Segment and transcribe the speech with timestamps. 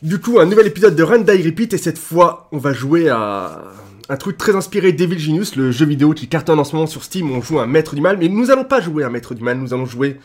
[0.00, 3.08] Du coup, un nouvel épisode de Run Die Repeat et cette fois, on va jouer
[3.08, 3.64] à
[4.08, 7.02] un truc très inspiré d'Evil Genius, le jeu vidéo qui cartonne en ce moment sur
[7.02, 8.16] Steam on joue un maître du mal.
[8.16, 10.20] Mais nous allons pas jouer un maître du mal, nous allons jouer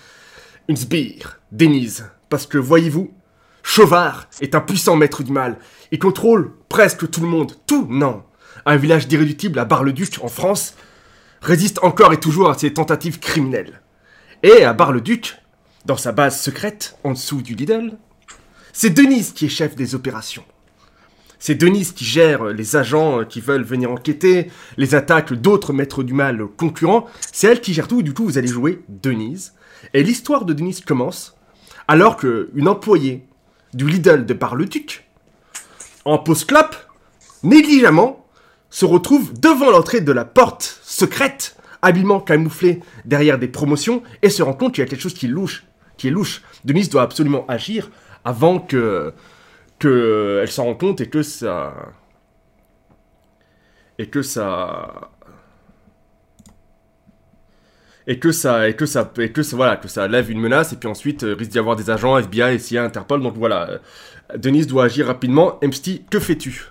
[0.68, 2.06] une sbire, Denise.
[2.30, 3.16] Parce que voyez-vous,
[3.64, 5.58] Chauvard est un puissant maître du mal.
[5.92, 7.54] Il contrôle presque tout le monde.
[7.66, 8.22] Tout, non.
[8.68, 10.76] Un village d'irréductibles à Bar-le-Duc en France
[11.42, 13.82] résiste encore et toujours à ses tentatives criminelles.
[14.44, 15.40] Et à Bar-le-Duc,
[15.86, 17.98] dans sa base secrète, en dessous du Lidl,
[18.74, 20.44] c'est Denise qui est chef des opérations.
[21.40, 26.14] C'est Denise qui gère les agents qui veulent venir enquêter, les attaques d'autres maîtres du
[26.14, 27.06] mal concurrents.
[27.32, 29.54] C'est elle qui gère tout, du coup vous allez jouer Denise.
[29.94, 31.38] Et l'histoire de Denise commence
[31.88, 33.28] alors qu'une employée
[33.74, 35.06] du Lidl de Bar-le-Duc,
[36.06, 36.76] en post-clope,
[37.44, 38.26] négligemment,
[38.70, 44.42] se retrouve devant l'entrée de la porte secrète, habilement camouflée derrière des promotions, et se
[44.42, 45.66] rend compte qu'il y a quelque chose qui louche.
[45.98, 46.42] Qui est louche.
[46.66, 47.92] Denise doit absolument agir
[48.26, 49.14] avant que
[49.80, 51.74] qu'elle s'en rende compte et que ça
[54.00, 55.12] et que ça
[58.08, 60.74] et que ça et que ça et que ça voilà que ça lève une menace
[60.74, 63.78] et puis ensuite euh, risque d'y avoir des agents FBI, CIA, Interpol donc voilà euh,
[64.36, 65.60] Denise doit agir rapidement.
[65.62, 66.70] Msty, que fais-tu?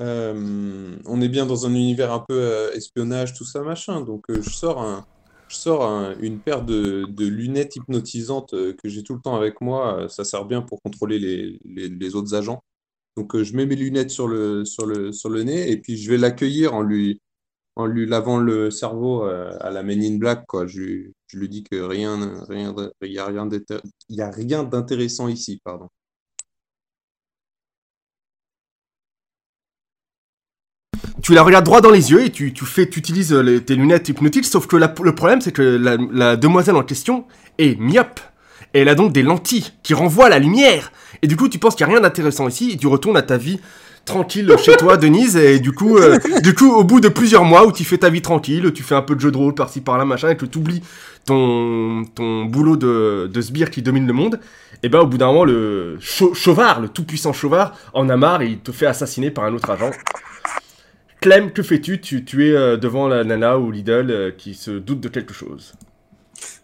[0.00, 4.00] Euh, on est bien dans un univers un peu euh, espionnage, tout ça, machin.
[4.00, 5.04] Donc, euh, je sors, un,
[5.48, 9.60] je sors un- une paire de, lunettes hypnotisantes euh, que j'ai tout le temps avec
[9.60, 10.04] moi.
[10.04, 11.58] Euh, Ça sert bien pour contrôler les,
[12.14, 12.62] autres agents.
[13.16, 14.64] Donc, euh, je mets mes lunettes sur le,
[15.44, 17.20] nez et puis je vais l'accueillir en lui,
[17.76, 20.44] en lui lavant le cerveau à la Men in Black.
[20.66, 20.80] Je,
[21.34, 25.28] lui- dis que rien, rien, il y a rien d'intér- il y a rien d'intéressant
[25.28, 25.88] ici, pardon.
[31.28, 33.60] Tu la regardes droit dans les yeux et tu, tu fais, tu utilises euh, les-
[33.60, 37.26] tes lunettes hypnotiques, sauf que la- le problème c'est que la, la demoiselle en question
[37.58, 38.18] est myope.
[38.72, 40.90] Et elle a donc des lentilles qui renvoient la lumière.
[41.20, 43.20] Et du coup, tu penses qu'il n'y a rien d'intéressant ici et tu retournes à
[43.22, 43.60] ta vie
[44.06, 45.36] tranquille chez toi, Denise.
[45.36, 48.08] Et du coup, euh, du coup, au bout de plusieurs mois où tu fais ta
[48.08, 50.46] vie tranquille, tu fais un peu de jeu de rôle par-ci par-là, machin, et que
[50.46, 50.80] tu oublies
[51.26, 54.40] ton, ton boulot de, de sbire qui domine le monde,
[54.82, 58.40] et ben au bout d'un moment, le chau- chauvard, le tout-puissant chauvard, en a marre
[58.40, 59.90] et il te fait assassiner par un autre agent.
[61.20, 62.00] Clem, que fais-tu?
[62.00, 65.34] Tu, tu es euh, devant la nana ou Lidl euh, qui se doute de quelque
[65.34, 65.72] chose.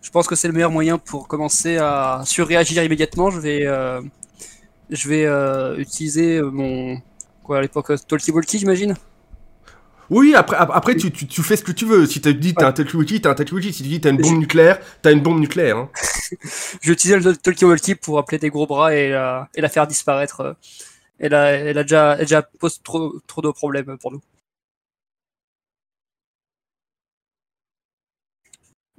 [0.02, 3.30] Je pense que c'est le meilleur moyen pour commencer à surréagir immédiatement.
[3.30, 4.00] Je vais, euh,
[4.90, 6.98] je vais euh, utiliser mon
[7.42, 8.94] quoi à l'époque Talkie Walkie, j'imagine.
[10.10, 12.06] Oui, après, ap- après tu, tu, tu fais ce que tu veux.
[12.06, 14.38] Si tu dis t'as un talkie t'as un talkie Si tu dis t'as une bombe
[14.38, 15.78] nucléaire, t'as une bombe nucléaire.
[15.78, 15.88] hein.
[16.82, 19.68] Je vais utiliser le Talkie Walkie pour appeler des gros bras et la, et la
[19.68, 20.56] faire disparaître.
[21.18, 24.20] Elle a, elle a déjà, elle a déjà pose trop, trop de problèmes pour nous.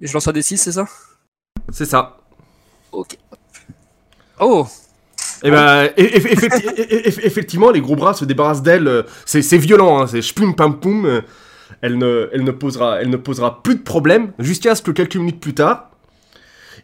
[0.02, 0.86] Et je lance un D6, c'est ça?
[1.72, 2.18] C'est ça.
[2.92, 3.18] Ok.
[4.40, 4.68] Oh
[5.44, 8.88] Et ben, e- e- e- effectivement, les gros bras se débarrassent d'elle.
[8.88, 11.06] euh, C'est c'est violent, hein, c'est shpum pam poum.
[11.06, 11.22] euh,
[11.82, 15.16] Elle ne, elle, ne posera, elle ne posera plus de problème jusqu'à ce que quelques
[15.16, 15.90] minutes plus tard,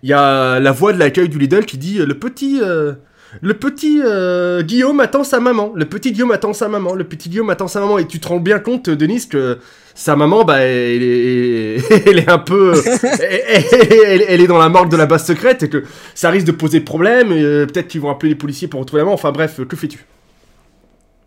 [0.04, 2.94] il y a la voix de l'accueil du Lidl qui dit euh, Le petit, euh,
[3.40, 5.72] le petit euh, Guillaume attend sa maman.
[5.76, 6.94] Le petit Guillaume attend sa maman.
[6.96, 7.98] Le petit Guillaume attend sa maman.
[7.98, 9.60] Et tu te rends bien compte, Denise, que
[9.96, 12.74] sa maman, bah, elle est, elle est un peu.
[13.20, 15.84] elle, elle- elle est dans la morgue de la base secrète et que
[16.16, 17.32] ça risque de poser problème.
[17.32, 19.14] et, euh, Peut-être qu'ils vont appeler les policiers pour retrouver la maman.
[19.16, 20.06] Enfin bref, que fais-tu?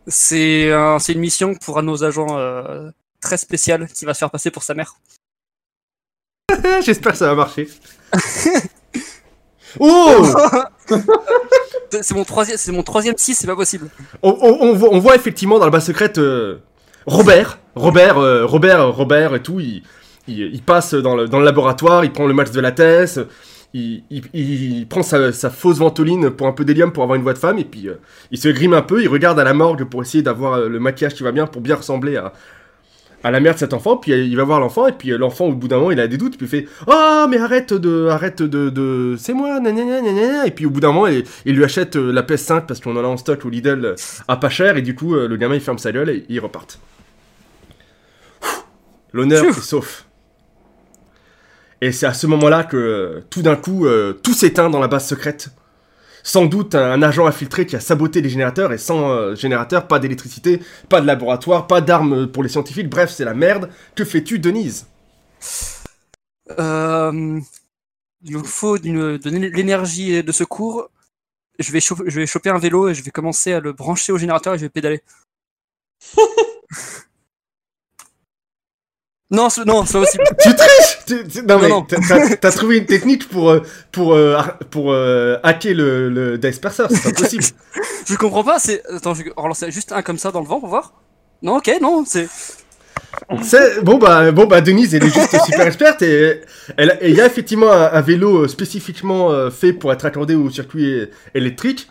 [0.06, 2.90] C'est un- c'est une mission pour un de nos agents euh,
[3.22, 4.96] très spécial qui va se faire passer pour sa mère.
[6.84, 7.68] J'espère que ça va marcher.
[9.80, 10.26] oh
[12.00, 13.88] C'est mon troisième, c'est mon troisième 6, c'est pas possible.
[14.22, 16.56] on, on- on voit, on voit effectivement dans la base secrète euh,
[17.06, 19.60] Robert, Robert, euh, Robert, Robert et tout.
[19.60, 19.82] Il,
[20.26, 23.26] il, il passe dans le, dans le laboratoire, il prend le match de la thèse,
[23.74, 27.38] il, prend sa, sa fausse ventoline pour un peu d'hélium pour avoir une voix de
[27.38, 27.94] femme, et puis euh,
[28.30, 31.14] il se grime un peu, il regarde à la morgue pour essayer d'avoir le maquillage
[31.14, 32.32] qui va bien pour bien ressembler à,
[33.24, 35.46] à la mère de cet enfant, puis il va voir l'enfant, et puis euh, l'enfant,
[35.46, 38.06] au bout d'un moment, il a des doutes, puis il fait Oh, mais arrête de.
[38.08, 38.68] Arrête de.
[38.68, 40.46] de c'est moi, nanana, nanana.
[40.46, 42.94] Et puis au bout d'un moment, il, il lui achète euh, la PS5 parce qu'on
[42.96, 43.94] en a en stock au Lidl euh,
[44.28, 46.78] à pas cher, et du coup, le gamin il ferme sa gueule et ils repartent.
[49.14, 50.04] L'honneur est sauf.
[51.80, 53.86] Et c'est à ce moment-là que tout d'un coup,
[54.22, 55.48] tout s'éteint dans la base secrète.
[56.26, 59.98] Sans doute un, agent infiltré qui a saboté les générateurs, et sans euh, générateur, pas
[59.98, 63.70] d'électricité, pas de laboratoire, pas d'armes pour les scientifiques, bref, c'est la merde.
[63.94, 64.86] Que fais-tu, Denise?
[66.58, 67.40] Euh,
[68.22, 70.88] il nous faut d'une- de l'énergie de secours.
[71.58, 74.10] Je vais, choper, je vais choper un vélo et je vais commencer à le brancher
[74.10, 75.02] au générateur et je vais pédaler.
[79.30, 80.24] Non, c'est- non, c'est possible.
[80.40, 84.38] Tu triches Tu- tu- Non, Non, mais t'as- trouvé une technique pour, euh, pour, euh,
[84.70, 87.42] pour euh, hacker le, le Disperser, c'est pas possible.
[88.06, 88.82] je comprends pas, c'est.
[88.90, 90.92] Attends, je vais relancer juste un comme ça dans le vent pour voir.
[91.42, 92.28] Non, ok, non, c'est.
[93.82, 96.40] Bon bah, bon bah Denise, elle est juste super experte et
[96.78, 101.88] il y a effectivement un, un vélo spécifiquement fait pour être accordé au circuit électrique.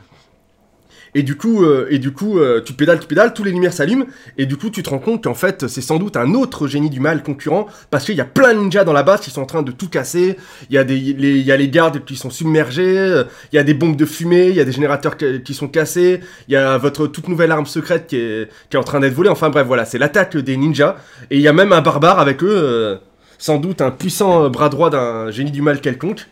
[1.15, 3.73] Et du coup, euh, et du coup euh, tu pédales, tu pédales, tous les lumières
[3.73, 4.05] s'allument
[4.37, 6.89] et du coup tu te rends compte qu'en fait c'est sans doute un autre génie
[6.89, 9.41] du mal concurrent parce qu'il y a plein de ninjas dans la base qui sont
[9.41, 10.37] en train de tout casser.
[10.69, 13.55] Il y a des, les, il y a les gardes qui sont submergés, euh, il
[13.55, 16.53] y a des bombes de fumée, il y a des générateurs qui, sont cassés, il
[16.53, 19.29] y a votre toute nouvelle arme secrète qui est, qui est en train d'être volée.
[19.29, 20.95] Enfin bref, voilà, c'est l'attaque des ninjas.
[21.29, 22.97] Et il y a même un barbare avec eux, euh,
[23.37, 26.27] sans doute un puissant euh, bras droit d'un génie du mal quelconque.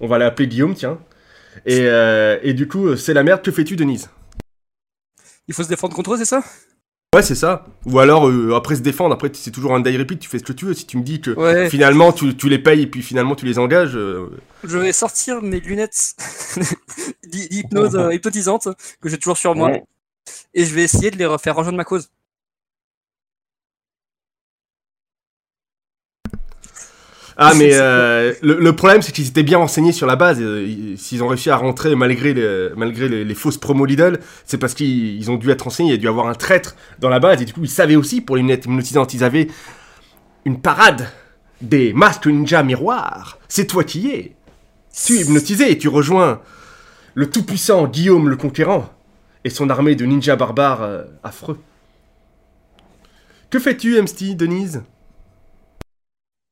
[0.00, 0.98] On va l'appeler Guillaume, tiens.
[1.66, 3.42] Et, euh, et du coup, euh, c'est la merde.
[3.42, 4.08] Que fais-tu, Denise?
[5.48, 6.42] Il faut se défendre contre eux, c'est ça?
[7.14, 7.64] Ouais, c'est ça.
[7.86, 10.44] Ou alors, euh, après se défendre, après, c'est toujours un die repeat, tu fais ce
[10.44, 10.74] que tu veux.
[10.74, 11.70] Si tu me dis que Ouais.
[11.70, 13.96] finalement, tu, tu les payes et puis finalement, tu les engages.
[13.96, 14.28] euh,
[14.62, 16.14] Je vais sortir mes lunettes
[17.26, 18.68] d'hy- d'hypnose hypnotisante
[19.00, 19.70] que j'ai toujours sur moi.
[19.70, 19.82] Ouais.
[20.52, 22.10] Et je vais essayer de les refaire rejoindre ma cause.
[27.40, 30.38] Ah, mais euh, le, le problème, c'est qu'ils étaient bien renseignés sur la base.
[30.40, 34.18] euh, ils- S'ils ont réussi à rentrer malgré les, malgré les, les fausses promos Lidl,
[34.44, 35.90] c'est parce qu'ils ils ont dû être renseignés.
[35.90, 37.40] Il y a dû avoir un traître dans la base.
[37.40, 39.46] Et du coup, ils savaient aussi, pour les lunettes hypnotisantes, ils avaient
[40.44, 41.08] une parade
[41.60, 43.38] des masques ninja miroirs.
[43.48, 44.34] C'est toi qui es.
[44.92, 46.40] Tu es hypnotisé et tu rejoins
[47.14, 48.88] le tout-puissant Guillaume le Conquérant
[49.44, 51.58] et son armée de ninjas barbares euh, affreux.
[53.50, 54.82] Que fais-tu, MST, Denise?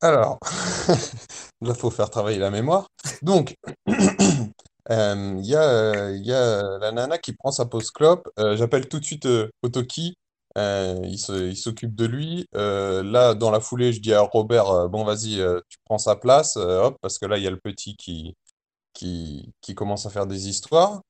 [0.01, 0.37] Alors,
[1.61, 2.87] là, faut faire travailler la mémoire.
[3.23, 3.55] Donc,
[3.89, 8.29] euh, il euh, il y a la nana qui prend sa pause clope.
[8.39, 9.27] Euh, j'appelle tout de suite
[9.63, 10.15] Otoki.
[10.55, 12.47] Il il s'occupe de lui.
[12.53, 15.37] Là, dans la foulée, je dis à Robert, bon, vas-y,
[15.69, 18.35] tu prends sa place, hop, parce que là, il y a le petit qui,
[19.75, 21.01] commence à faire des histoires.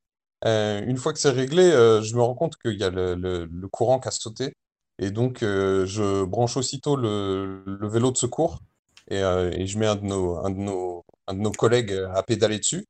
[0.44, 1.70] Une fois que c'est réglé,
[2.02, 4.54] je me rends compte qu'il y a le, courant qui a sauté.
[4.98, 8.60] Et donc, je branche aussitôt le vélo de secours
[9.10, 11.92] et, euh, et je mets un de nos, un de nos, un de nos collègues
[11.92, 12.86] euh, à pédaler dessus.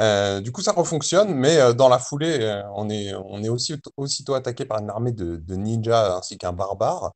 [0.00, 4.34] Euh, du coup, ça refonctionne, mais dans la foulée, on est, on est aussi, aussitôt
[4.34, 7.12] attaqué par une armée de, de ninjas ainsi qu'un barbare.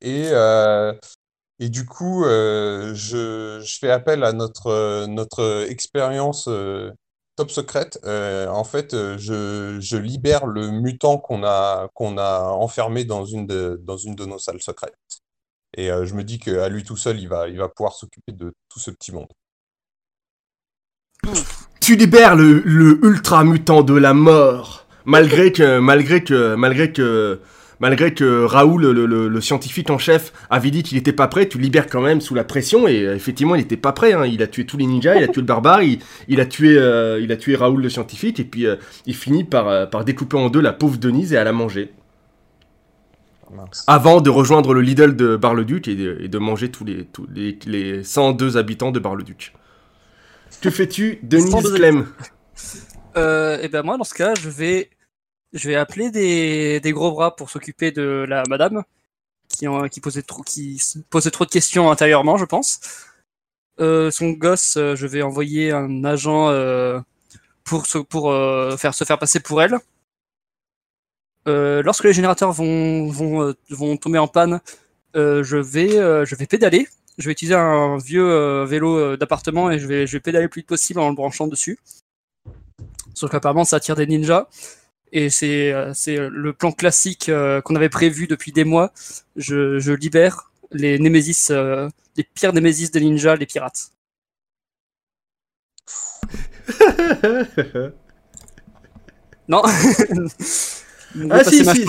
[0.00, 0.30] Et,
[1.58, 6.48] et du coup, je, je fais appel à notre, notre expérience
[7.36, 8.00] top secrète.
[8.04, 13.80] En fait, je, je libère le mutant qu'on a, qu'on a enfermé dans une de,
[13.84, 14.96] dans une de nos salles secrètes.
[15.76, 18.32] Et euh, je me dis qu'à lui tout seul, il va, il va pouvoir s'occuper
[18.32, 19.28] de tout ce petit monde.
[21.80, 27.40] Tu libères le, le ultra mutant de la mort, malgré que, malgré que, malgré que,
[27.80, 31.48] malgré que Raoul, le, le- scientifique en chef, avait dit qu'il n'était pas prêt.
[31.48, 34.12] Tu libères quand même sous la pression et euh, effectivement, il n'était pas prêt.
[34.12, 34.26] hein.
[34.26, 36.76] Il a tué tous les ninjas, il a tué le barbare, il, il a tué,
[36.76, 38.66] euh, il a tué Raoul le scientifique et puis
[39.06, 41.92] il finit par, par découper en deux la pauvre Denise et à la manger.
[43.50, 43.84] Mince.
[43.86, 47.26] Avant de rejoindre le Lidl de Bar-le-Duc et de, et de manger tous les, tous
[47.32, 49.52] les, les 102 habitants de Bar-le-Duc.
[50.60, 52.06] Que fais-tu, Denise 102 Clem
[53.16, 54.90] Euh, et ben moi, dans ce cas, je vais,
[55.52, 58.82] je vais appeler des, des gros bras pour s'occuper de la madame
[59.48, 60.80] qui, en- qui, posait trop, qui
[61.10, 62.80] posait trop de questions intérieurement, je pense.
[63.80, 67.00] Euh, son gosse, euh, je vais envoyer un agent euh,
[67.64, 68.32] pour, se, pour
[68.78, 69.76] faire, se faire passer pour elle.
[71.48, 74.60] Euh, lorsque les générateurs vont, vont, euh, vont tomber en panne,
[75.16, 76.88] euh, je, vais, je vais pédaler.
[77.18, 80.60] Je vais utiliser un vieux vélo d'appartement et je vais, je vais pédaler le plus
[80.60, 81.78] vite possible en le branchant dessus.
[83.14, 84.48] Sauf qu'apparemment, ça attire des ninjas.
[85.12, 88.92] Et c'est le plan classique euh, qu'on avait prévu depuis des mois.
[89.36, 93.92] Je, je libère les némésis, euh, les pires némésis des ninjas, les pirates.
[99.48, 99.62] Non
[101.30, 101.84] Ah, si, si.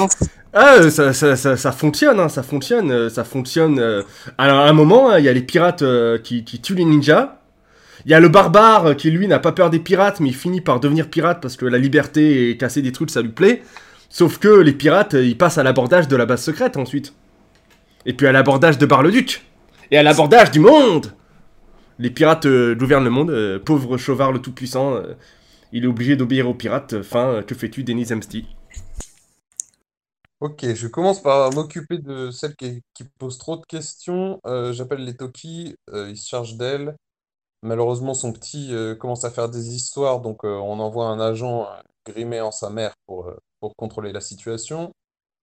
[0.53, 3.79] Ah, euh, ça, ça, ça, ça fonctionne, hein, ça fonctionne, euh, ça fonctionne.
[3.79, 4.03] euh.
[4.37, 6.85] Alors, à un moment, hein, il y a les pirates euh, qui, qui tuent les
[6.85, 7.39] ninjas.
[8.05, 10.59] Il y a le barbare qui, lui, n'a pas peur des pirates, mais il finit
[10.61, 13.61] par devenir pirate parce que la liberté et casser des trucs, ça lui plaît.
[14.09, 17.13] Sauf que les pirates, ils passent à l'abordage de la base secrète ensuite.
[18.07, 19.43] Et puis à l'abordage de Bar-le-Duc.
[19.91, 21.13] Et à l'abordage du monde
[21.99, 24.95] Les pirates euh, gouvernent le monde, euh, pauvre Chauvard le Tout-Puissant.
[24.95, 25.13] euh,
[25.71, 26.93] il est obligé d'obéir aux pirates.
[26.93, 28.47] Euh, que fais-tu, Denis Amsty
[30.41, 32.83] Ok, je commence par m'occuper de celle qui,
[33.19, 34.39] pose trop de questions.
[34.47, 36.97] Euh, j'appelle les Toki, euh, ils se chargent d'elle.
[37.63, 41.67] Malheureusement, son petit euh, commence à faire des histoires, donc on envoie un agent
[42.05, 44.93] grimé en sa mère pour, pour contrôler la situation.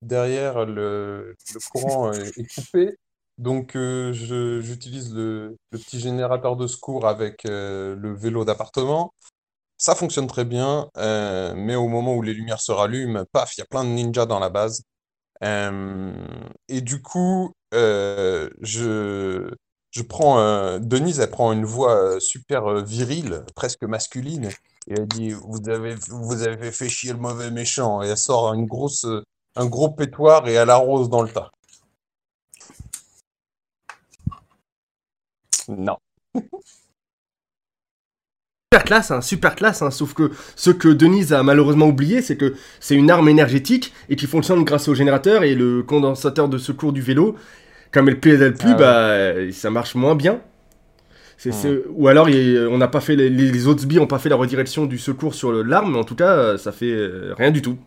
[0.02, 2.97] derrière, le, le courant est, coupé.
[3.38, 9.12] Donc, je- j'utilise le, le petit générateur de secours avec le vélo d'appartement.
[9.79, 13.61] Ça fonctionne très bien, euh, mais au moment où les lumières se rallument, paf, il
[13.61, 14.83] y a plein de ninjas dans la base.
[15.45, 16.13] Euh,
[16.69, 19.51] et du coup, euh, je,
[19.93, 24.47] je prends, Denise, elle prend une voix super virile, presque masculine,
[24.89, 28.53] et elle dit, vous avez, vous avez fait chier le mauvais méchant, et elle sort
[28.55, 29.07] une grosse,
[29.57, 31.51] un gros pétoire et elle arrose dans le tas.
[35.69, 35.99] Non.
[38.71, 42.37] Super classe, hein, super classe, hein, sauf que ce que Denise a malheureusement oublié, c'est
[42.37, 46.59] que c'est une arme énergétique et qui fonctionne grâce au générateur et le condensateur de
[46.59, 47.35] secours du vélo.
[47.93, 48.77] Comme elle pédale plus, Ah
[49.37, 49.47] ouais.
[49.47, 50.41] bah, ça marche moins bien.
[51.39, 54.19] C'est, c'est- Ou alors, il- on n'a pas fait les, les autres sbires ont pas
[54.19, 57.33] fait la redirection du secours sur l'arme, mais en tout cas, euh, ça fait euh,
[57.39, 57.79] rien du tout.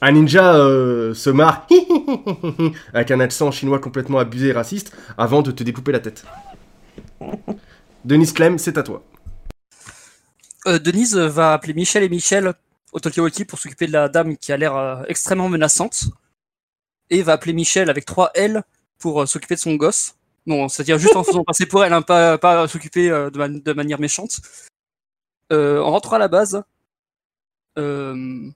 [0.00, 1.68] Un ninja euh, se marre
[2.92, 6.24] avec un accent chinois complètement abusé et raciste avant de te découper la tête.
[8.04, 9.04] Denise Clem, c'est à toi.
[10.66, 12.52] Euh, Denise va appeler Michel et Michel
[12.92, 16.04] au Talkie-Walkie pour s'occuper de la dame qui a l'air euh, extrêmement menaçante.
[17.08, 18.62] Et va appeler Michel avec trois L
[18.98, 20.14] pour euh, s'occuper de son gosse.
[20.46, 24.00] Non, c'est-à-dire juste en faisant passer pour elle, hein, pas, s'occuper de, man- de manière
[24.00, 24.40] méchante.
[25.50, 26.62] En rentrant à la base,
[27.76, 28.52] je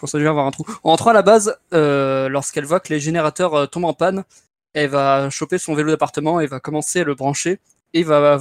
[0.00, 0.64] pense déjà avoir un trou.
[0.84, 4.24] En rentrant à la base, lorsqu'elle voit que les générateurs tombent en panne,
[4.72, 7.58] elle va choper son vélo d'appartement et va commencer à le brancher
[7.92, 8.38] et va,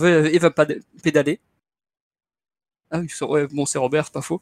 [1.03, 1.39] pédaler.
[2.91, 4.41] Ah oui, ouais, bon, c'est Robert, pas faux.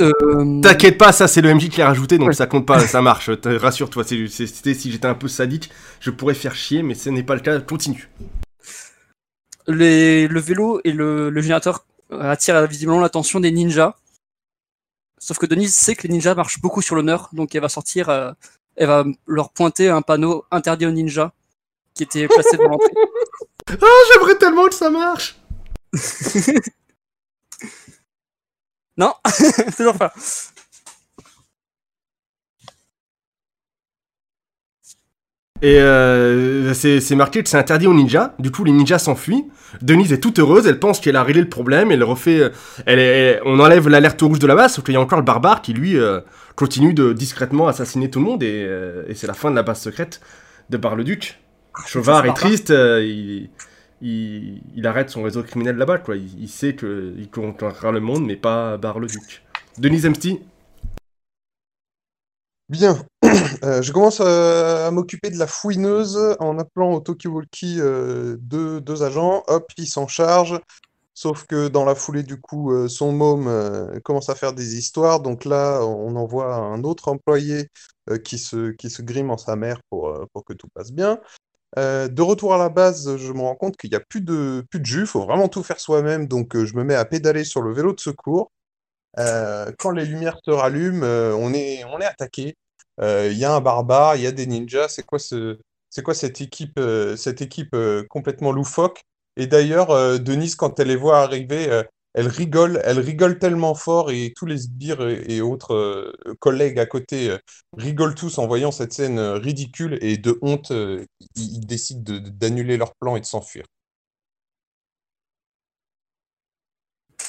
[0.00, 2.34] Euh, T'inquiète pas, ça c'est le MJ qui l'a rajouté, donc Ouais.
[2.34, 3.28] ça compte pas, ça marche.
[3.44, 5.70] Rassure-toi, c'était si j'étais un peu sadique,
[6.00, 7.60] je pourrais faire chier, mais ce n'est pas le cas.
[7.60, 8.08] Continue.
[9.68, 13.96] les, le vélo et le, le générateur attirent visiblement l'attention des ninjas.
[15.18, 18.08] Sauf que Denise sait que les ninjas marchent beaucoup sur l'honneur, donc elle va sortir,
[18.08, 18.32] euh,
[18.76, 21.32] elle va leur pointer un panneau interdit aux ninjas
[21.94, 22.92] qui était placé devant l'entrée.
[24.14, 25.36] J'aimerais tellement que ça marche.
[28.98, 29.12] Non,
[29.76, 30.12] toujours pas.
[35.62, 38.34] Et euh, c'est c'est marqué que c'est interdit aux ninjas.
[38.38, 39.46] Du coup, les ninjas s'enfuient.
[39.80, 40.66] Denise est toute heureuse.
[40.66, 41.90] Elle pense qu'elle a réglé le problème.
[41.90, 42.40] Elle refait.
[42.40, 42.50] euh,
[42.84, 44.74] Elle, est- on enlève l'alerte rouge de la base.
[44.74, 46.20] Sauf qu'il y a encore le barbare qui lui euh,
[46.56, 48.42] continue de discrètement assassiner tout le monde.
[48.42, 50.20] Et, euh, et c'est la fin de la base secrète
[50.68, 51.40] de Bar-le-Duc.
[51.86, 52.34] Chauvard est barbare.
[52.34, 52.68] triste.
[52.70, 53.48] il,
[54.00, 55.98] il, arrête son réseau criminel là-bas.
[55.98, 56.16] Quoi.
[56.16, 59.42] Il, il sait qu'il conquérera le monde, mais pas Bar-le-Duc.
[59.78, 60.40] Denise Emsty.
[62.68, 63.06] Bien,
[63.62, 69.02] Euh, je commence à, à m'occuper de la fouineuse en appelant au Talkie-Walkie euh, deux,
[69.02, 69.42] agents.
[69.48, 70.60] Hop, ils s'en chargent.
[71.14, 74.76] Sauf que dans la foulée, du coup, euh, son môme euh, commence à faire des
[74.76, 75.20] histoires.
[75.20, 77.70] Donc là, on envoie un autre employé
[78.10, 80.92] euh, qui se, qui se grime en sa mère pour, euh, pour que tout passe
[80.92, 81.18] bien.
[81.78, 84.64] Euh, de retour à la base, je me rends compte qu'il n'y a plus de,
[84.70, 85.00] plus de jus.
[85.02, 86.26] Il faut vraiment tout faire soi-même.
[86.26, 88.50] Donc euh, je me mets à pédaler sur le vélo de secours.
[89.18, 92.56] Euh, quand les lumières se rallument, on est, on est attaqué.
[93.00, 94.88] Il y a un barbare, il y a des ninjas.
[94.88, 95.58] C'est quoi ce,
[95.90, 96.80] c'est quoi cette équipe,
[97.16, 97.76] cette équipe
[98.08, 99.02] complètement loufoque?
[99.36, 101.82] Et d'ailleurs, Denise, quand elle les voit arriver,
[102.16, 106.78] elle rigole, elle rigole tellement fort et tous les sbires et, et autres euh, collègues
[106.80, 107.38] à côté euh,
[107.76, 111.04] rigolent tous en voyant cette scène euh, ridicule et de honte, euh,
[111.36, 113.64] ils, ils décident de- de- d'annuler leur plan et de s'enfuir.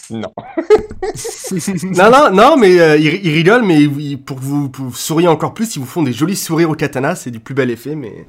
[0.09, 0.33] Non.
[1.83, 5.27] non, non, non, mais ils, ils rigolent, mais ils- pour que vous, pour vous souriez
[5.27, 7.95] encore plus, ils vous font des jolis sourires au katana, c'est du plus bel effet,
[7.95, 8.27] mais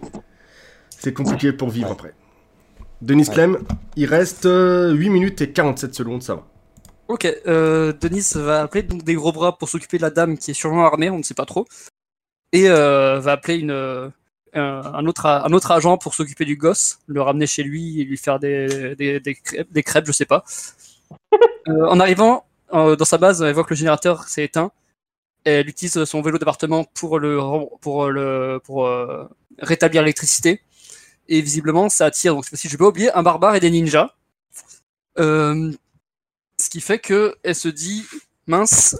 [0.99, 1.93] c'est compliqué pour vivre Ouais.
[1.93, 2.15] après.
[3.01, 3.35] Denis Ouais.
[3.35, 3.59] Clem,
[3.97, 6.47] il reste euh, 8 minutes et 47 secondes, ça va.
[7.09, 10.51] Ok, euh, Denise va appeler donc des gros bras pour s'occuper de la dame qui
[10.51, 11.67] est sûrement armée, on ne sait pas trop.
[12.53, 14.09] Et euh, va appeler une, euh,
[14.53, 18.05] un, un autre, un autre agent pour s'occuper du gosse, le ramener chez lui et
[18.05, 20.45] lui faire des, des, des, crêpes, des crêpes, je sais pas.
[21.69, 24.71] Euh, en arrivant euh, dans sa base, elle voit que le générateur s'est éteint.
[25.45, 29.25] Et elle utilise son vélo d'appartement pour, le, rem- pour, le, pour euh,
[29.59, 30.63] rétablir l'électricité.
[31.29, 34.15] Et visiblement, ça attire, donc si je pas oublier, un barbare et des ninjas.
[35.19, 35.73] Euh,
[36.61, 38.05] ce qui fait que elle se dit
[38.47, 38.97] mince,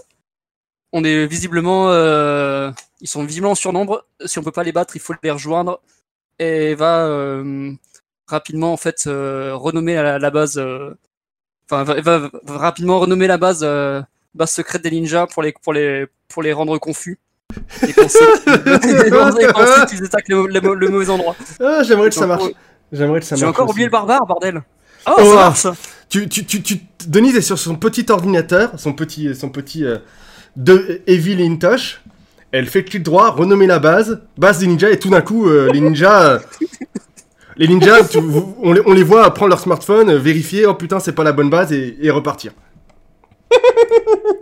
[0.91, 2.71] on est visiblement, euh,
[3.01, 4.05] ils sont visiblement en surnombre.
[4.25, 5.81] Si on peut pas les battre, il faut les rejoindre.
[6.39, 7.73] Et va euh,
[8.27, 10.61] rapidement en fait renommer la, base.
[11.65, 13.63] Enfin, va- va, rapidement renommer la base
[14.35, 17.19] base secrète des ninjas pour les pour les pour les rendre confus.
[17.83, 21.35] Et et penser qu'ils attaquent le, le- le mauvais endroit.
[21.59, 22.43] Ah, j'aimerais que J'ai ça marche.
[22.43, 22.55] encore-
[22.91, 23.55] J'aimerais que ça J'ai marche.
[23.55, 23.71] encore aussi.
[23.73, 24.61] oublié le barbare, bordel.
[25.05, 25.67] Ah, Oh, ça marche.
[26.09, 29.97] Tu, tu, tu, tu- Denise est sur son petit ordinateur, son petit, son petit euh,
[30.55, 32.01] de Evil Intosh,
[32.51, 35.69] Elle fait clic droit, renommer la base, base des ninjas, et tout d'un coup, euh,
[35.71, 36.23] les ninjas.
[36.33, 36.39] euh,
[37.57, 38.19] les ninjas, tu-
[38.63, 41.49] on, les, on les voit prendre leur smartphone, vérifier, oh putain, c'est pas la bonne
[41.49, 42.51] base, et, et repartir.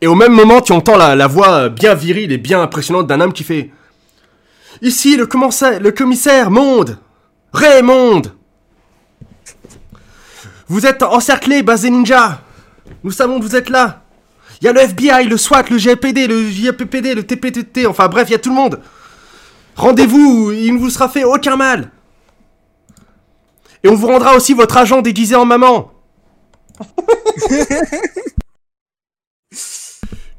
[0.00, 3.32] et au même moment, tu entends la, voix bien virile et bien impressionnante d'un homme
[3.32, 3.70] qui fait
[4.82, 5.28] Ici, le
[5.78, 6.98] le commissaire Monde.
[7.52, 8.22] Raymond.
[10.68, 12.40] Vous êtes encerclés, base des ninjas.
[13.04, 14.02] Nous savons que vous êtes là.
[14.60, 18.28] Il y a le FBI, le SWAT, le GPD, le JPPD, le TPTT, enfin bref,
[18.28, 18.80] il y a tout le monde.
[19.76, 21.90] Rendez-vous, il ne vous sera fait aucun mal.
[23.82, 25.90] Et on vous rendra aussi votre agent déguisé en maman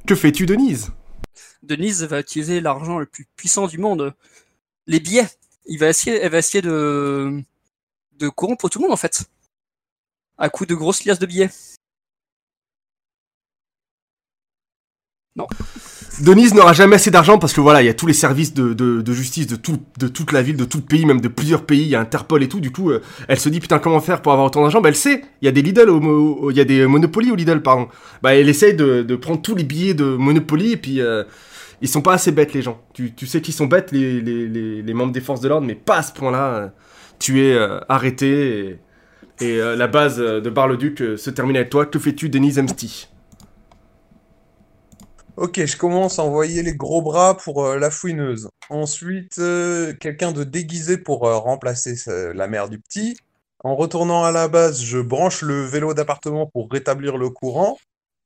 [0.05, 0.91] Que fais-tu, Denise?
[1.63, 4.13] Denise va utiliser l'argent le plus puissant du monde,
[4.85, 5.27] les billets.
[5.65, 7.41] Il va essayer, elle va essayer de,
[8.19, 9.25] de corrompre tout le monde en fait,
[10.37, 11.49] à coup de grosses liasses de billets.
[16.21, 18.73] Denise n'aura jamais assez d'argent parce que voilà, il y a tous les services de,
[18.73, 21.65] de- justice de, tout, de toute la ville, de tout le pays, même de plusieurs
[21.65, 22.61] pays, il y a Interpol et tout.
[22.61, 24.79] Du coup, euh, elle se dit putain, comment faire pour avoir autant d'argent?
[24.79, 27.35] Bah, elle sait, il y a des Lidl, au, il y a des Monopoly au
[27.35, 27.89] Lidl, pardon.
[28.23, 31.25] Bah, elle essaye de, de prendre tous les billets de Monopoly et puis euh,
[31.81, 32.81] ils sont pas assez bêtes, les gens.
[32.93, 35.75] Tu, tu sais qu'ils sont bêtes, les, les, les, membres des forces de l'ordre, mais
[35.75, 36.55] pas à ce point-là.
[36.55, 36.67] euh,
[37.19, 38.79] tu es euh, arrêté
[39.41, 41.85] et, et, la base de Bar-le-Duc se termine avec toi.
[41.85, 43.07] Que fais-tu, Denise Emsty
[45.37, 48.49] Ok, je commence à envoyer les gros bras pour euh, la fouineuse.
[48.69, 53.17] Ensuite, euh, quelqu'un de déguisé pour euh, remplacer ce- la mère du petit.
[53.63, 57.77] En retournant à la base, je branche le vélo d'appartement pour rétablir le courant.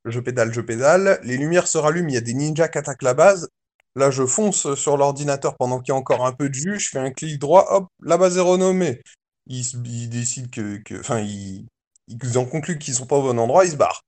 [0.04, 1.18] Je pédale, je pédale.
[1.24, 3.48] Les lumières se rallument, il y a des ninjas qui attaquent la base.
[3.96, 6.78] Là, je fonce sur l'ordinateur pendant qu'il y a encore un peu de jus.
[6.78, 9.00] Je fais un clic droit, hop, la base est renommée.
[9.46, 11.66] Ils, décident que, que- enfin, ils,
[12.06, 14.02] ils en concluent qu'ils sont pas au bon endroit, ils se barrent.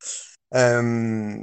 [0.54, 1.37] Euh,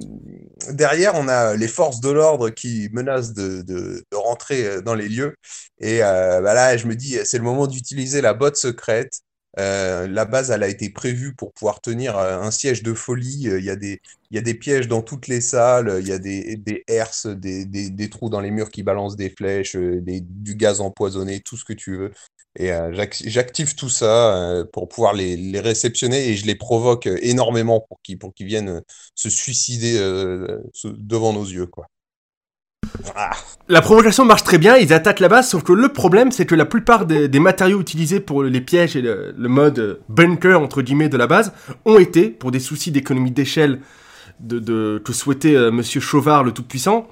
[0.72, 5.36] derrière, on a les forces de l'ordre qui menacent de, rentrer euh, dans les lieux.
[5.80, 9.22] Et euh, bah là, je me dis, c'est le moment d'utiliser la botte secrète.
[9.58, 13.46] Euh, la base, elle a été prévue pour pouvoir tenir un siège de folie.
[13.46, 15.98] Il y a des, pièges dans toutes les salles.
[16.02, 20.56] Il y a des, herses, des, trous dans les murs qui balancent des flèches, du
[20.56, 22.12] gaz empoisonné, tout ce que tu veux.
[22.56, 26.56] Et euh, j'ac- j'active tout ça euh, pour pouvoir les, les réceptionner et je les
[26.56, 28.82] provoque euh, énormément pour qu'ils viennent
[29.16, 29.98] se suicider
[30.84, 31.86] devant nos yeux, quoi.
[33.16, 33.32] Ah,
[33.68, 36.56] La provocation marche très bien, ils attaquent la base, sauf que le problème, c'est que
[36.56, 41.18] la plupart des, matériaux utilisés pour les pièges et le, mode bunker, entre guillemets, de
[41.18, 41.54] la base,
[41.86, 43.80] ont été, pour des soucis d'économie d'échelle
[44.40, 47.08] de, que souhaitait Monsieur Chauvard, le Tout-Puissant,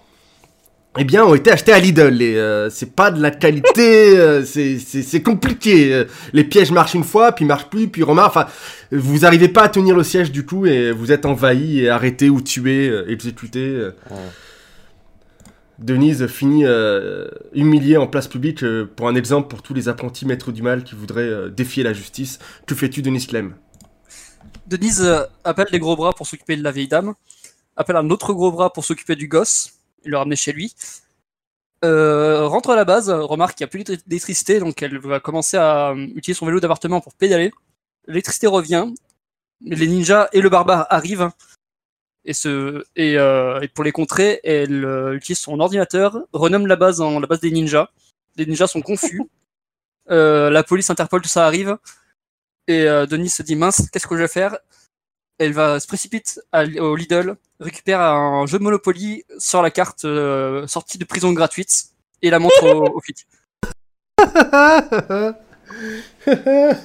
[1.00, 2.22] eh bien, ont été achetés à Lidl.
[2.22, 5.94] Et euh, c'est pas de la qualité, euh, c'est- c'est c'est compliqué.
[5.94, 8.36] Euh, Les pièges marchent une fois, puis marchent plus, puis remarquent.
[8.38, 8.48] Enfin,
[8.92, 12.30] vous arrivez pas à tenir le siège du coup, et vous êtes envahi et arrêté
[12.30, 13.60] ou tué, euh, exécuté.
[13.60, 13.92] euh.
[14.10, 14.18] Ouais.
[15.80, 20.26] Denise finit euh, humiliée en place publique euh, pour un exemple pour tous les apprentis
[20.26, 22.40] maîtres du mal qui voudraient euh, défier la justice.
[22.66, 23.54] Que fais-tu, Denise Clem?
[24.66, 25.08] Denise
[25.44, 27.14] appelle les gros bras pour s'occuper de la vieille dame,
[27.76, 29.74] appelle un autre gros bras pour s'occuper du gosse,
[30.04, 30.74] et le ramener chez lui.
[31.86, 35.58] Euh, rentre à la base, remarque qu'il n'y a plus d'électricité, donc elle va commencer
[35.58, 37.52] à euh, utiliser son vélo d'appartement pour pédaler.
[38.08, 38.88] L'électricité revient,
[39.62, 41.30] les ninjas et le barbare arrivent,
[42.28, 46.76] et, se, et, euh, et pour les contrer, elle euh, utilise son ordinateur, renomme la
[46.76, 47.90] base en la base des ninjas.
[48.36, 49.24] Les ninjas sont confus.
[50.10, 51.78] Euh, la police, Interpol, tout ça arrive.
[52.68, 54.58] Et euh, Denis se dit mince, qu'est-ce que je vais faire?
[55.40, 60.06] Elle va se précipite à- au Lidl, récupère un jeu de Monopoly sur la carte
[60.06, 61.86] euh, sortie de prison gratuite
[62.22, 63.28] et la montre au, au flic.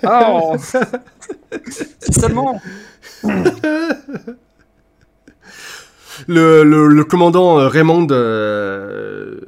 [0.04, 0.56] Ah, oh.
[2.20, 2.60] seulement.
[6.28, 9.38] le, le, le commandant euh, Raymond euh,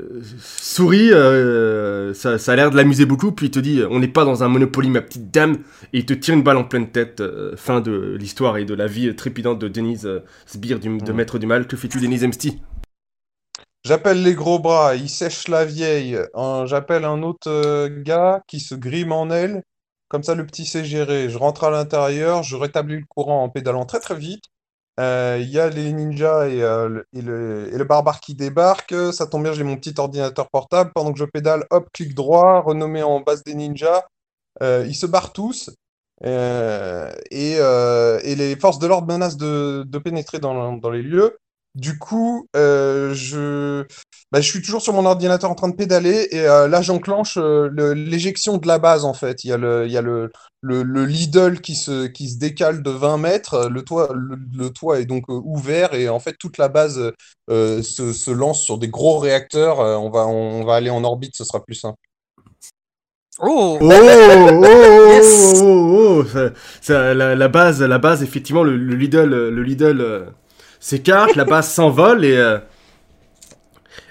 [0.41, 4.09] sourit, euh, ça, ça a l'air de l'amuser beaucoup, puis il te dit On n'est
[4.09, 5.59] pas dans un Monopoly, ma petite dame,
[5.93, 7.21] et il te tire une balle en pleine tête.
[7.21, 11.13] euh, fin de l'histoire et de la vie trépidante de Denise euh, Sbire, du, de.
[11.13, 11.67] Maître du Mal.
[11.67, 12.61] Que fais-tu, Denise Emsty
[13.85, 16.19] J'appelle les gros bras, ils sèchent la vieille.
[16.67, 19.63] J'appelle un autre gars qui se grime en elle.
[20.09, 21.29] Comme ça, le petit sait gérer.
[21.29, 24.45] Je rentre à l'intérieur, je rétablis le courant en pédalant très très vite.
[25.01, 29.13] Euh, Il y a les ninjas et, euh, le, et, le, barbare qui débarquent.
[29.13, 30.93] Ça tombe bien, j'ai mon petit ordinateur portable.
[30.95, 34.05] Pendant que je pédale, hop, clic droit, renommé en base des ninjas.
[34.63, 35.71] Euh, ils se barrent tous.
[36.25, 41.37] Euh, et, euh, les forces de l'ordre menacent de, pénétrer dans les lieux.
[41.75, 43.85] Du coup, euh, je,
[44.33, 47.37] bah, je suis toujours sur mon ordinateur en train de pédaler et euh, là j'enclenche
[47.37, 49.45] euh, le- l'éjection de la base en fait.
[49.45, 52.39] Il y a le, il y a le, le, le Lidl qui se, qui se
[52.39, 53.69] décale de 20 mètres.
[53.69, 57.13] Le toit, le, le toit est donc euh, ouvert et en fait toute la base
[57.51, 59.81] euh, se, se lance sur des gros réacteurs.
[59.81, 61.99] Euh, on va, on va aller en orbite, ce sera plus simple.
[63.41, 65.61] Oh, Oh, oh, oh, Yes.
[65.61, 69.51] oh, oh, oh, ça- ça- la, la base, la base, effectivement, le, le Lidl, euh,
[69.51, 70.27] le Lidl euh,
[70.85, 72.59] s'écarte, la base s'envole et euh,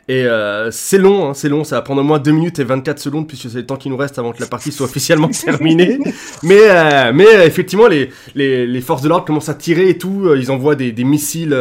[0.10, 2.64] et euh, c'est long, hein, c'est long, ça va prendre au moins 2 minutes et
[2.64, 5.28] 24 secondes puisque c'est le temps qui nous reste avant que la partie soit officiellement
[5.46, 6.00] terminée.
[6.42, 10.34] Mais euh, mais effectivement, les, les, les forces de l'ordre commencent à tirer et tout,
[10.36, 11.56] ils envoient des, des missiles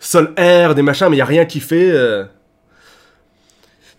[0.00, 1.94] sol-air, des machins, mais il y a rien qui fait.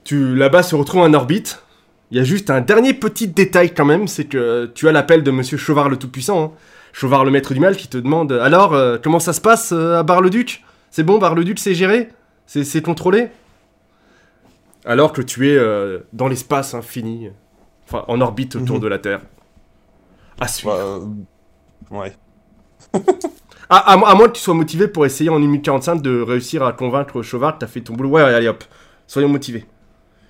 [0.03, 1.63] Tu, la base se retrouve en orbite.
[2.11, 5.23] Il y a juste un dernier petit détail quand même, c'est que tu as l'appel
[5.23, 6.51] de Monsieur Chauvard le Tout-Puissant, hein.
[6.93, 9.97] Chauvard le Maître du Mal, qui te demande Alors, euh, comment ça se passe euh,
[9.99, 10.63] à Bar-le-Duc?
[10.91, 12.09] C'est bon, Bar-le-Duc, c'est géré?
[12.45, 13.29] C'est c'est contrôlé?
[14.85, 17.29] Alors que tu es euh, dans l'espace infini,
[17.87, 18.81] enfin en orbite autour Mhm.
[18.81, 19.21] de la Terre.
[20.39, 21.01] À suivre.
[21.89, 22.13] Bah, ouais.
[23.69, 26.01] À, à mo- à moins que tu sois motivé pour essayer en 1 minute 45
[26.01, 28.09] de réussir à convaincre Chauvard que t'as fait ton boulot.
[28.09, 28.63] Ouais, allez hop,
[29.07, 29.65] soyons motivés.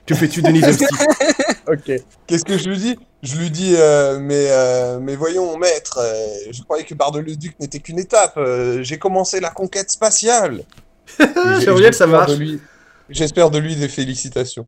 [0.05, 0.61] Que fais-tu, Denis
[1.67, 1.91] Ok.
[2.27, 2.97] Qu'est-ce que je lui dis?
[3.21, 7.79] Je lui dis, euh, mais, euh, mais voyons, maître, euh, je croyais que Bar-le-Duc n'était
[7.79, 8.33] qu'une étape.
[8.37, 10.63] euh, j'ai commencé la conquête spatiale.
[11.19, 12.31] J'aimerais que ça j'espère marche.
[12.31, 12.61] de lui-
[13.09, 14.67] J'espère de lui des félicitations.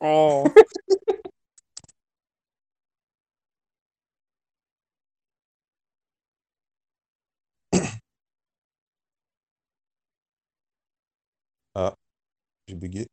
[0.00, 0.44] oh.
[12.68, 13.08] J'ai bugué.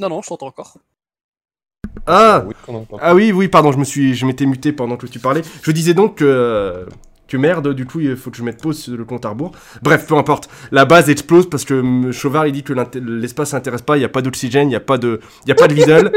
[0.00, 0.78] Non, non, je t'entends encore.
[2.06, 2.54] Ah Oui.
[3.00, 5.42] Ah oui, oui, pardon, je me suis, je m'étais muté pendant que tu parlais.
[5.62, 6.86] Je disais donc que,
[7.28, 9.52] que merde, du coup, il faut que je mette pause sur le compte à rebours.
[9.82, 10.48] Bref, peu importe.
[10.72, 14.08] La base explose parce que Chauvard, il dit que l'espace s'intéresse pas, il n'y a
[14.08, 16.10] pas d'oxygène, il n'y a pas de, il y a pas de Lidl.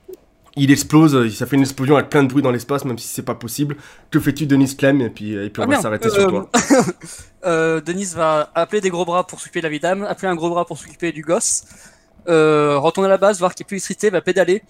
[0.56, 3.24] il explose, ça fait une explosion avec plein de bruit dans l'espace, même si c'est
[3.24, 3.76] pas possible.
[4.10, 5.00] Que fais-tu, Denis Clem?
[5.00, 6.48] Et puis, et puis on Ah, va s'arrêter Euh, sur toi.
[7.46, 10.48] Euh, Denise va appeler des gros bras pour s'occuper de la vidame, appeler un gros
[10.48, 11.64] bras pour s'occuper du gosse,
[12.28, 14.62] euh, retourner à la base, voir qu'il est plus excité, va pédaler.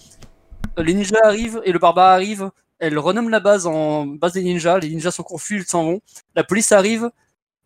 [0.79, 2.51] Les ninjas arrivent et le barbare arrive.
[2.79, 4.79] Elle renomme la base en base des ninjas.
[4.81, 6.01] Les ninjas sont confus, ils s'en vont.
[6.35, 7.11] La police arrive.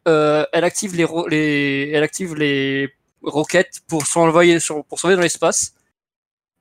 [0.08, 2.90] euh, elle active les, elle active les
[3.22, 5.74] roquettes pour s'envoyer sur, pour s'envoyer dans l'espace.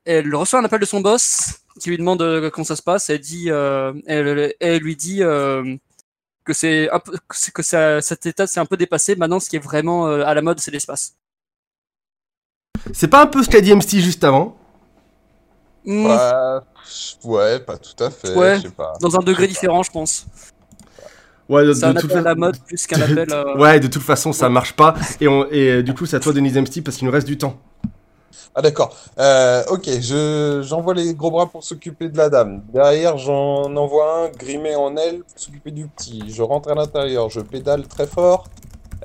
[0.04, 3.10] Elle reçoit un appel de son boss qui lui demande euh, comment ça se passe.
[3.10, 5.22] Elle dit, euh, elle, elle lui dit.
[5.22, 5.76] euh,
[6.44, 6.88] que c'est
[7.54, 9.16] que ça, cet état c'est un peu dépassé.
[9.16, 11.14] Maintenant, ce qui est vraiment euh, à la mode, c'est l'espace.
[12.92, 14.56] C'est pas un peu ce qu'a dit MC juste avant
[15.84, 16.64] Hmm, Bah,
[17.24, 18.34] ouais, pas tout à fait.
[18.34, 18.56] Ouais.
[18.56, 18.92] Je sais pas.
[19.00, 20.26] Dans un degré différent, je pense.
[21.48, 23.26] Ouais, de, un à la mode plus qu'un appel.
[23.32, 24.94] euh, Ouais, de toute façon, ça marche pas.
[25.20, 27.26] Et, on, et euh, du coup, c'est à toi, Denis Zemsky, parce qu'il nous reste
[27.26, 27.56] du temps.
[28.54, 28.94] Ah d'accord.
[29.18, 32.62] Euh, ok, je j'envoie les gros bras pour s'occuper de la dame.
[32.72, 36.24] Derrière, j'en envoie un grimé en aile pour s'occuper du petit.
[36.28, 38.44] Je rentre à l'intérieur, je pédale très fort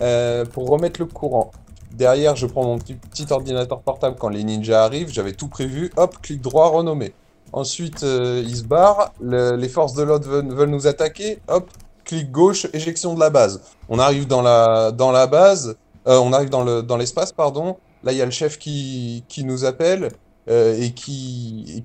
[0.02, 1.52] euh, pour remettre le courant.
[1.94, 5.10] Derrière, je prends mon petit, ordinateur portable quand les ninjas arrivent.
[5.12, 5.92] J'avais tout prévu.
[5.96, 7.14] Hop, clic droit, renommer.
[7.52, 9.14] Ensuite, euh, ils se barrent.
[9.20, 11.44] Le- les forces de l'ordre veulent, nous attaquer.
[11.48, 11.70] Hop,
[12.04, 13.62] clic gauche, éjection de la base.
[13.90, 15.78] On arrive dans la, dans la base.
[16.08, 17.78] euh, on arrive dans le, dans l'espace, pardon.
[18.02, 20.10] Là, il y a le chef qui, nous appelle
[20.50, 21.84] euh, et qui,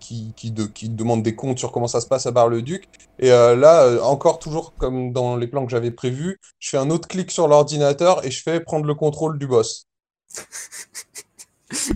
[0.91, 2.89] demande des comptes sur comment ça se passe à Bar-le-Duc.
[3.19, 6.91] Et euh, là, encore toujours comme dans les plans que j'avais prévus, je fais un
[6.91, 9.88] autre clic sur l'ordinateur et je fais prendre le contrôle du boss.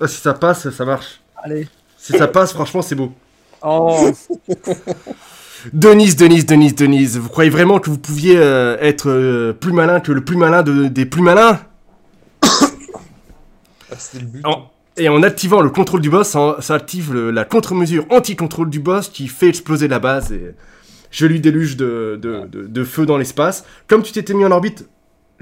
[0.00, 1.20] Ah, si ça passe, ça marche.
[1.36, 1.68] Allez.
[1.96, 3.12] Si ça passe, franchement, c'est beau.
[3.62, 4.10] Oh,
[5.72, 10.00] Denise, Denise, Denise, Denise, vous croyez vraiment que vous pouviez euh, être euh, plus malin
[10.00, 11.60] que le plus malin de- des plus malins?
[12.42, 14.44] Ah, le but.
[14.44, 16.28] En- Et en activant le contrôle du boss,
[16.60, 20.54] ça active le- la contre-mesure anti-contrôle du boss qui fait exploser la base et
[21.12, 23.64] je lui déluge de, de, de- de feu dans l'espace.
[23.86, 24.88] Comme tu t'étais mis en orbite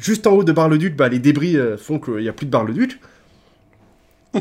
[0.01, 2.51] juste en haut de Bar-le-Duc, bah, les débris euh, font qu'il n'y a plus de
[2.51, 3.01] Bar-le-Duc.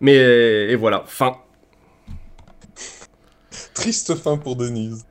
[0.00, 1.36] Mais et voilà, fin.
[3.74, 5.06] Triste fin pour Denise.